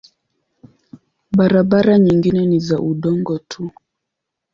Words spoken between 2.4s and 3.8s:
ni za udongo tu.